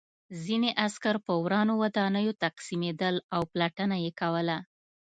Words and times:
ځینې 0.43 0.69
عسکر 0.85 1.15
په 1.25 1.33
ورانو 1.43 1.73
ودانیو 1.81 2.37
تقسیمېدل 2.43 3.15
او 3.35 3.41
پلټنه 3.51 3.95
یې 4.03 4.11
کوله 4.19 4.57